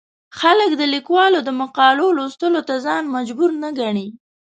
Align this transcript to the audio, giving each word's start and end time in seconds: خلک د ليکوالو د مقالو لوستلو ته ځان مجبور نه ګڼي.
خلک 0.39 0.69
د 0.77 0.81
ليکوالو 0.93 1.39
د 1.43 1.49
مقالو 1.61 2.07
لوستلو 2.17 2.61
ته 2.67 2.75
ځان 2.85 3.03
مجبور 3.15 3.51
نه 3.63 3.69
ګڼي. 3.79 4.07